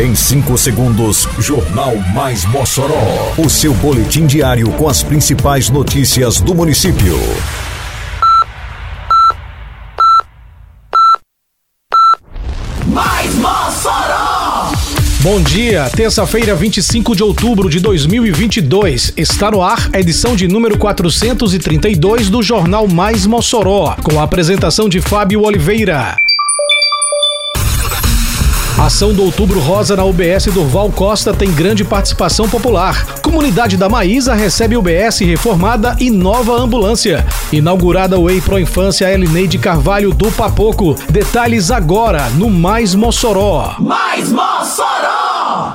Em 0.00 0.14
5 0.14 0.56
segundos, 0.56 1.26
Jornal 1.40 1.96
Mais 2.14 2.44
Mossoró. 2.44 3.34
O 3.36 3.50
seu 3.50 3.74
boletim 3.74 4.26
diário 4.26 4.70
com 4.74 4.88
as 4.88 5.02
principais 5.02 5.70
notícias 5.70 6.40
do 6.40 6.54
município. 6.54 7.18
Mais 12.86 13.34
Mossoró! 13.34 14.70
Bom 15.20 15.42
dia, 15.42 15.90
terça-feira, 15.90 16.54
25 16.54 17.16
de 17.16 17.24
outubro 17.24 17.68
de 17.68 17.80
2022. 17.80 19.14
Está 19.16 19.50
no 19.50 19.60
ar 19.60 19.90
a 19.92 19.98
edição 19.98 20.36
de 20.36 20.46
número 20.46 20.78
432 20.78 22.30
do 22.30 22.40
Jornal 22.40 22.86
Mais 22.86 23.26
Mossoró, 23.26 23.96
com 24.04 24.20
a 24.20 24.22
apresentação 24.22 24.88
de 24.88 25.00
Fábio 25.00 25.42
Oliveira. 25.42 26.16
Ação 28.88 29.12
do 29.12 29.22
Outubro 29.22 29.60
Rosa 29.60 29.94
na 29.94 30.02
UBS 30.02 30.46
Durval 30.46 30.90
Costa 30.90 31.34
tem 31.34 31.52
grande 31.52 31.84
participação 31.84 32.48
popular. 32.48 33.20
Comunidade 33.20 33.76
da 33.76 33.86
Maísa 33.86 34.32
recebe 34.32 34.78
UBS 34.78 35.18
reformada 35.18 35.94
e 36.00 36.10
nova 36.10 36.54
ambulância. 36.54 37.26
Inaugurada 37.52 38.18
o 38.18 38.30
EI 38.30 38.40
Pro 38.40 38.58
Infância 38.58 39.12
Elineide 39.12 39.58
Carvalho 39.58 40.14
do 40.14 40.32
Papoco. 40.32 40.96
Detalhes 41.10 41.70
agora 41.70 42.30
no 42.30 42.48
Mais 42.48 42.94
Mossoró. 42.94 43.76
Mais 43.78 44.32
Mossoró! 44.32 45.74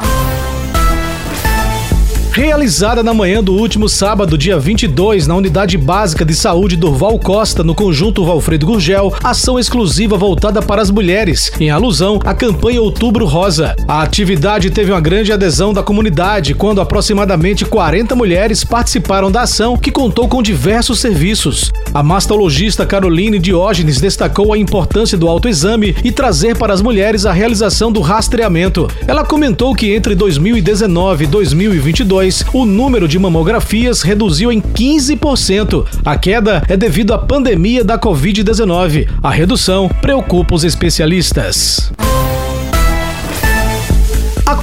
Realizada 2.54 3.02
na 3.02 3.16
manhã 3.16 3.44
do 3.44 3.52
último 3.52 3.90
sábado, 3.90 4.38
dia 4.38 4.60
22, 4.60 5.26
na 5.26 5.36
Unidade 5.36 5.76
Básica 5.76 6.24
de 6.24 6.36
Saúde 6.36 6.76
Durval 6.76 7.18
Costa, 7.18 7.64
no 7.64 7.74
Conjunto 7.74 8.24
Valfredo 8.24 8.68
Gurgel, 8.68 9.12
ação 9.24 9.58
exclusiva 9.58 10.16
voltada 10.20 10.62
para 10.62 10.80
as 10.80 10.92
mulheres, 10.92 11.52
em 11.60 11.72
alusão 11.72 12.20
à 12.24 12.32
campanha 12.32 12.80
Outubro 12.80 13.26
Rosa. 13.26 13.76
A 13.88 14.04
atividade 14.04 14.70
teve 14.70 14.92
uma 14.92 15.02
grande 15.02 15.32
adesão 15.32 15.74
da 15.74 15.82
comunidade, 15.82 16.54
quando 16.54 16.80
aproximadamente 16.80 17.66
40 17.66 18.16
mulheres 18.16 18.64
participaram 18.64 19.32
da 19.32 19.42
ação, 19.42 19.76
que 19.76 19.92
contou 19.92 20.28
com 20.28 20.44
diversos 20.44 21.00
serviços. 21.00 21.72
A 21.92 22.04
mastologista 22.04 22.86
Caroline 22.86 23.40
Diógenes 23.40 24.00
destacou 24.00 24.54
a 24.54 24.58
importância 24.60 25.18
do 25.18 25.28
autoexame 25.28 25.96
e 26.04 26.12
trazer 26.12 26.56
para 26.56 26.72
as 26.72 26.84
mulheres 26.84 27.26
a 27.26 27.34
realização 27.34 27.92
do 27.92 28.00
rastreamento. 28.00 28.88
Ela 29.08 29.26
comentou 29.26 29.74
que 29.74 29.92
entre 29.92 30.14
2019 30.14 31.24
e 31.24 31.28
2022, 31.28 32.43
o 32.54 32.66
número 32.66 33.08
de 33.08 33.18
mamografias 33.20 34.02
reduziu 34.02 34.52
em 34.52 34.62
15%. 34.62 35.86
A 36.04 36.18
queda 36.18 36.64
é 36.68 36.76
devido 36.76 37.14
à 37.14 37.18
pandemia 37.18 37.84
da 37.84 37.98
Covid-19. 37.98 39.08
A 39.22 39.30
redução 39.30 39.90
preocupa 40.02 40.56
os 40.56 40.64
especialistas. 40.64 41.92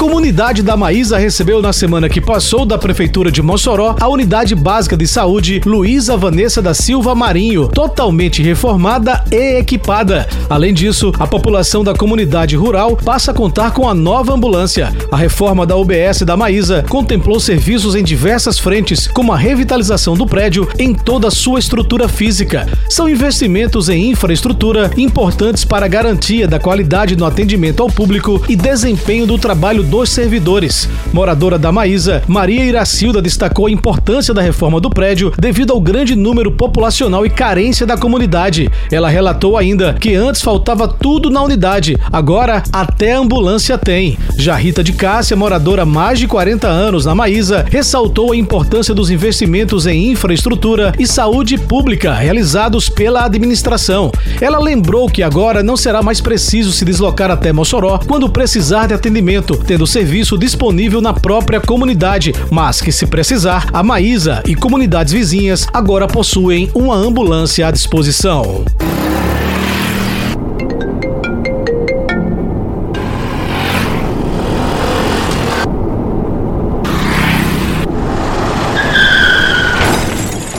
Comunidade 0.00 0.62
da 0.62 0.78
Maísa 0.78 1.18
recebeu 1.18 1.60
na 1.60 1.74
semana 1.74 2.08
que 2.08 2.22
passou 2.22 2.64
da 2.64 2.78
Prefeitura 2.78 3.30
de 3.30 3.42
Mossoró 3.42 3.96
a 4.00 4.08
Unidade 4.08 4.54
Básica 4.54 4.96
de 4.96 5.06
Saúde 5.06 5.60
Luísa 5.62 6.16
Vanessa 6.16 6.62
da 6.62 6.72
Silva 6.72 7.14
Marinho, 7.14 7.68
totalmente 7.68 8.42
reformada 8.42 9.22
e 9.30 9.58
equipada. 9.58 10.26
Além 10.48 10.72
disso, 10.72 11.12
a 11.18 11.26
população 11.26 11.84
da 11.84 11.92
comunidade 11.92 12.56
rural 12.56 12.96
passa 12.96 13.30
a 13.30 13.34
contar 13.34 13.72
com 13.72 13.86
a 13.86 13.92
nova 13.92 14.32
ambulância. 14.32 14.90
A 15.12 15.18
reforma 15.18 15.66
da 15.66 15.76
UBS 15.76 16.22
da 16.22 16.34
Maísa 16.34 16.82
contemplou 16.88 17.38
serviços 17.38 17.94
em 17.94 18.02
diversas 18.02 18.58
frentes, 18.58 19.06
como 19.06 19.34
a 19.34 19.36
revitalização 19.36 20.14
do 20.14 20.26
prédio 20.26 20.66
em 20.78 20.94
toda 20.94 21.28
a 21.28 21.30
sua 21.30 21.58
estrutura 21.58 22.08
física. 22.08 22.66
São 22.88 23.06
investimentos 23.06 23.90
em 23.90 24.08
infraestrutura 24.08 24.90
importantes 24.96 25.62
para 25.62 25.84
a 25.84 25.90
garantia 25.90 26.48
da 26.48 26.58
qualidade 26.58 27.16
no 27.16 27.26
atendimento 27.26 27.82
ao 27.82 27.90
público 27.90 28.42
e 28.48 28.56
desempenho 28.56 29.26
do 29.26 29.36
trabalho 29.36 29.89
dos 29.90 30.10
servidores. 30.10 30.88
Moradora 31.12 31.58
da 31.58 31.72
Maísa, 31.72 32.22
Maria 32.28 32.64
Iracilda 32.64 33.20
destacou 33.20 33.66
a 33.66 33.70
importância 33.70 34.32
da 34.32 34.40
reforma 34.40 34.80
do 34.80 34.88
prédio 34.88 35.32
devido 35.36 35.72
ao 35.72 35.80
grande 35.80 36.14
número 36.14 36.52
populacional 36.52 37.26
e 37.26 37.30
carência 37.30 37.84
da 37.84 37.98
comunidade. 37.98 38.70
Ela 38.90 39.08
relatou 39.08 39.58
ainda 39.58 39.94
que 39.94 40.14
antes 40.14 40.42
faltava 40.42 40.86
tudo 40.86 41.28
na 41.28 41.42
unidade, 41.42 41.98
agora 42.12 42.62
até 42.72 43.14
ambulância 43.14 43.76
tem. 43.76 44.16
Já 44.36 44.54
Rita 44.54 44.84
de 44.84 44.92
Cássia, 44.92 45.36
moradora 45.36 45.82
há 45.82 45.86
mais 45.86 46.20
de 46.20 46.28
40 46.28 46.68
anos 46.68 47.04
na 47.04 47.14
Maísa, 47.14 47.66
ressaltou 47.68 48.30
a 48.30 48.36
importância 48.36 48.94
dos 48.94 49.10
investimentos 49.10 49.86
em 49.86 50.12
infraestrutura 50.12 50.92
e 50.98 51.06
saúde 51.06 51.58
pública 51.58 52.14
realizados 52.14 52.88
pela 52.88 53.24
administração. 53.24 54.12
Ela 54.40 54.60
lembrou 54.60 55.08
que 55.08 55.22
agora 55.22 55.64
não 55.64 55.76
será 55.76 56.00
mais 56.00 56.20
preciso 56.20 56.70
se 56.70 56.84
deslocar 56.84 57.30
até 57.30 57.52
Mossoró 57.52 57.98
quando 58.06 58.30
precisar 58.30 58.86
de 58.86 58.94
atendimento, 58.94 59.56
tendo 59.66 59.79
serviço 59.86 60.36
disponível 60.38 61.00
na 61.00 61.12
própria 61.12 61.60
comunidade, 61.60 62.34
mas 62.50 62.80
que 62.80 62.92
se 62.92 63.06
precisar, 63.06 63.68
a 63.72 63.82
Maísa 63.82 64.42
e 64.46 64.54
comunidades 64.54 65.12
vizinhas 65.12 65.66
agora 65.72 66.06
possuem 66.06 66.70
uma 66.74 66.94
ambulância 66.94 67.66
à 67.66 67.70
disposição. 67.70 68.64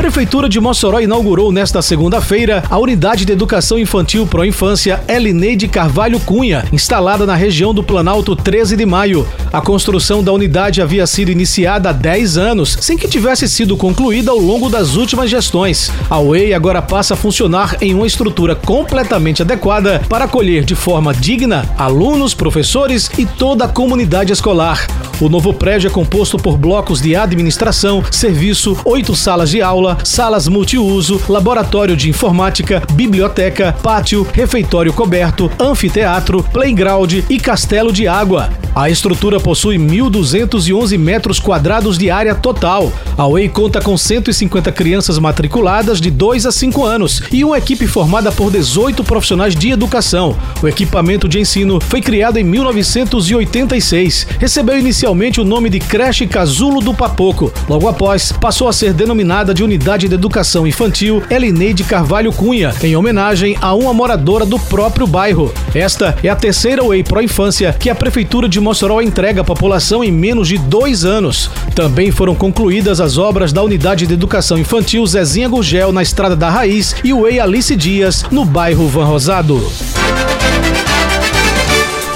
A 0.00 0.02
Prefeitura 0.02 0.48
de 0.48 0.58
Mossoró 0.58 0.98
inaugurou 0.98 1.52
nesta 1.52 1.82
segunda-feira 1.82 2.64
a 2.70 2.78
Unidade 2.78 3.26
de 3.26 3.32
Educação 3.32 3.78
Infantil 3.78 4.26
Pro 4.26 4.46
Infância 4.46 5.04
Elineide 5.06 5.68
Carvalho 5.68 6.18
Cunha, 6.20 6.64
instalada 6.72 7.26
na 7.26 7.34
região 7.34 7.74
do 7.74 7.82
Planalto 7.82 8.34
13 8.34 8.78
de 8.78 8.86
Maio. 8.86 9.28
A 9.52 9.60
construção 9.60 10.22
da 10.22 10.32
unidade 10.32 10.80
havia 10.80 11.04
sido 11.08 11.32
iniciada 11.32 11.90
há 11.90 11.92
10 11.92 12.38
anos, 12.38 12.78
sem 12.80 12.96
que 12.96 13.08
tivesse 13.08 13.48
sido 13.48 13.76
concluída 13.76 14.30
ao 14.30 14.38
longo 14.38 14.68
das 14.68 14.94
últimas 14.94 15.28
gestões. 15.28 15.90
A 16.08 16.20
UEI 16.20 16.54
agora 16.54 16.80
passa 16.80 17.14
a 17.14 17.16
funcionar 17.16 17.76
em 17.80 17.92
uma 17.92 18.06
estrutura 18.06 18.54
completamente 18.54 19.42
adequada 19.42 20.00
para 20.08 20.26
acolher 20.26 20.62
de 20.62 20.76
forma 20.76 21.12
digna 21.12 21.68
alunos, 21.76 22.32
professores 22.32 23.10
e 23.18 23.26
toda 23.26 23.64
a 23.64 23.68
comunidade 23.68 24.32
escolar. 24.32 24.86
O 25.20 25.28
novo 25.28 25.52
prédio 25.52 25.88
é 25.88 25.90
composto 25.90 26.38
por 26.38 26.56
blocos 26.56 27.02
de 27.02 27.16
administração, 27.16 28.04
serviço, 28.08 28.78
oito 28.84 29.16
salas 29.16 29.50
de 29.50 29.60
aula, 29.60 29.98
salas 30.04 30.46
multiuso, 30.46 31.20
laboratório 31.28 31.96
de 31.96 32.08
informática, 32.08 32.82
biblioteca, 32.92 33.76
pátio, 33.82 34.24
refeitório 34.32 34.92
coberto, 34.92 35.50
anfiteatro, 35.58 36.42
playground 36.52 37.14
e 37.28 37.38
castelo 37.38 37.92
de 37.92 38.06
água. 38.06 38.48
A 38.74 38.88
estrutura 38.88 39.40
possui 39.40 39.76
1.211 39.78 40.96
metros 40.96 41.40
quadrados 41.40 41.98
de 41.98 42.10
área 42.10 42.34
total. 42.34 42.92
A 43.18 43.26
UEI 43.26 43.48
conta 43.48 43.80
com 43.80 43.96
150 43.96 44.70
crianças 44.72 45.18
matriculadas 45.18 46.00
de 46.00 46.10
2 46.10 46.46
a 46.46 46.52
5 46.52 46.84
anos 46.84 47.22
e 47.32 47.44
uma 47.44 47.58
equipe 47.58 47.86
formada 47.86 48.30
por 48.30 48.50
18 48.50 49.02
profissionais 49.02 49.56
de 49.56 49.70
educação. 49.70 50.36
O 50.62 50.68
equipamento 50.68 51.28
de 51.28 51.40
ensino 51.40 51.80
foi 51.80 52.00
criado 52.00 52.36
em 52.36 52.44
1986. 52.44 54.26
Recebeu 54.38 54.78
inicialmente 54.78 55.40
o 55.40 55.44
nome 55.44 55.68
de 55.68 55.80
Creche 55.80 56.26
Casulo 56.26 56.80
do 56.80 56.94
Papoco. 56.94 57.52
Logo 57.68 57.88
após, 57.88 58.30
passou 58.32 58.68
a 58.68 58.72
ser 58.72 58.92
denominada 58.92 59.52
de 59.52 59.64
Unidade 59.64 60.08
de 60.08 60.14
Educação 60.14 60.66
Infantil 60.66 61.22
Elineide 61.28 61.82
Carvalho 61.84 62.32
Cunha, 62.32 62.72
em 62.82 62.94
homenagem 62.94 63.56
a 63.60 63.74
uma 63.74 63.92
moradora 63.92 64.46
do 64.46 64.58
próprio 64.58 65.06
bairro. 65.06 65.52
Esta 65.74 66.16
é 66.22 66.28
a 66.28 66.36
terceira 66.36 66.84
UEI 66.84 67.02
Pro 67.02 67.20
Infância 67.20 67.72
que 67.72 67.90
a 67.90 67.94
Prefeitura 67.94 68.48
de 68.60 68.64
Mossoró 68.64 69.00
entrega 69.00 69.40
à 69.40 69.44
população 69.44 70.04
em 70.04 70.12
menos 70.12 70.46
de 70.46 70.58
dois 70.58 71.04
anos. 71.04 71.50
Também 71.74 72.10
foram 72.10 72.34
concluídas 72.34 73.00
as 73.00 73.16
obras 73.16 73.54
da 73.54 73.62
Unidade 73.62 74.06
de 74.06 74.12
Educação 74.12 74.58
Infantil 74.58 75.04
Zezinha 75.06 75.48
Gurgel 75.48 75.92
na 75.92 76.02
Estrada 76.02 76.36
da 76.36 76.50
Raiz 76.50 76.94
e 77.02 77.12
o 77.12 77.26
EI 77.26 77.40
Alice 77.40 77.74
Dias 77.74 78.26
no 78.30 78.44
bairro 78.44 78.86
Van 78.86 79.06
Rosado. 79.06 79.66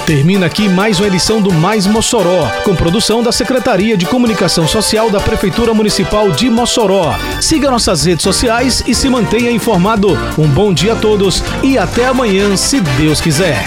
Termina 0.05 0.45
aqui 0.45 0.69
mais 0.69 1.01
uma 1.01 1.09
edição 1.09 1.41
do 1.41 1.51
Mais 1.51 1.87
Mossoró, 1.87 2.47
com 2.63 2.75
produção 2.75 3.23
da 3.23 3.33
Secretaria 3.33 3.97
de 3.97 4.05
Comunicação 4.05 4.69
Social 4.69 5.09
da 5.09 5.21
Prefeitura 5.21 5.73
Municipal 5.73 6.31
de 6.31 6.51
Mossoró. 6.51 7.17
Siga 7.41 7.71
nossas 7.71 8.05
redes 8.05 8.23
sociais 8.23 8.85
e 8.87 8.95
se 8.95 9.09
mantenha 9.09 9.51
informado. 9.51 10.11
Um 10.37 10.47
bom 10.47 10.75
dia 10.75 10.93
a 10.93 10.97
todos 10.97 11.43
e 11.63 11.79
até 11.79 12.05
amanhã, 12.05 12.55
se 12.55 12.81
Deus 12.81 13.19
quiser. 13.19 13.67